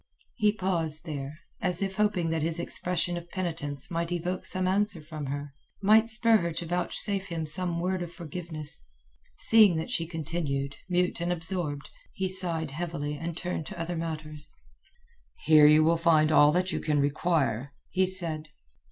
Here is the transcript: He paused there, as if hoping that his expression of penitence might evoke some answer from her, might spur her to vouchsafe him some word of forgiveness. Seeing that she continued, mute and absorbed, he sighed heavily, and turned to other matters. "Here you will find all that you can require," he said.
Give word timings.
He 0.33 0.51
paused 0.51 1.05
there, 1.05 1.37
as 1.61 1.83
if 1.83 1.97
hoping 1.97 2.31
that 2.31 2.41
his 2.41 2.59
expression 2.59 3.17
of 3.17 3.29
penitence 3.29 3.91
might 3.91 4.11
evoke 4.11 4.47
some 4.47 4.67
answer 4.67 4.99
from 4.99 5.27
her, 5.27 5.53
might 5.79 6.09
spur 6.09 6.37
her 6.37 6.51
to 6.53 6.65
vouchsafe 6.65 7.27
him 7.27 7.45
some 7.45 7.79
word 7.79 8.01
of 8.01 8.11
forgiveness. 8.11 8.83
Seeing 9.37 9.75
that 9.75 9.91
she 9.91 10.07
continued, 10.07 10.77
mute 10.89 11.21
and 11.21 11.31
absorbed, 11.31 11.91
he 12.13 12.27
sighed 12.27 12.71
heavily, 12.71 13.15
and 13.15 13.37
turned 13.37 13.67
to 13.67 13.79
other 13.79 13.95
matters. 13.95 14.57
"Here 15.45 15.67
you 15.67 15.83
will 15.83 15.97
find 15.97 16.31
all 16.31 16.51
that 16.51 16.71
you 16.71 16.79
can 16.79 16.99
require," 16.99 17.75
he 17.91 18.07
said. 18.07 18.47